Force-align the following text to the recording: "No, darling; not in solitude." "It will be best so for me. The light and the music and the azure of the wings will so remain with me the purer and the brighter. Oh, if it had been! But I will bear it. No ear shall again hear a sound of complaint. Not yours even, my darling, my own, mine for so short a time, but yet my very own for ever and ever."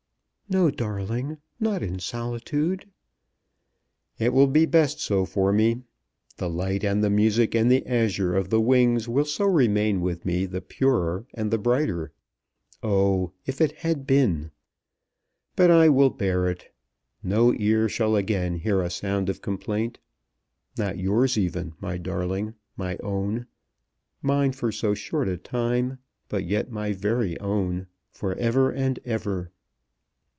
"No, 0.49 0.69
darling; 0.69 1.37
not 1.61 1.81
in 1.81 1.99
solitude." 1.99 2.85
"It 4.19 4.33
will 4.33 4.47
be 4.47 4.65
best 4.65 4.99
so 4.99 5.23
for 5.23 5.53
me. 5.53 5.83
The 6.35 6.49
light 6.49 6.83
and 6.83 7.01
the 7.01 7.09
music 7.09 7.55
and 7.55 7.71
the 7.71 7.85
azure 7.87 8.35
of 8.35 8.49
the 8.49 8.59
wings 8.59 9.07
will 9.07 9.23
so 9.23 9.45
remain 9.45 10.01
with 10.01 10.25
me 10.25 10.45
the 10.45 10.59
purer 10.59 11.25
and 11.33 11.51
the 11.51 11.57
brighter. 11.57 12.11
Oh, 12.83 13.31
if 13.45 13.61
it 13.61 13.71
had 13.77 14.05
been! 14.05 14.51
But 15.55 15.71
I 15.71 15.87
will 15.87 16.09
bear 16.09 16.49
it. 16.49 16.73
No 17.23 17.53
ear 17.53 17.87
shall 17.87 18.17
again 18.17 18.55
hear 18.55 18.81
a 18.81 18.89
sound 18.89 19.29
of 19.29 19.41
complaint. 19.41 19.99
Not 20.77 20.97
yours 20.97 21.37
even, 21.37 21.75
my 21.79 21.97
darling, 21.97 22.55
my 22.75 22.97
own, 22.97 23.47
mine 24.21 24.51
for 24.51 24.69
so 24.73 24.93
short 24.93 25.29
a 25.29 25.37
time, 25.37 25.99
but 26.27 26.43
yet 26.43 26.69
my 26.69 26.91
very 26.91 27.39
own 27.39 27.87
for 28.11 28.35
ever 28.35 28.69
and 28.69 28.99
ever." 29.05 29.49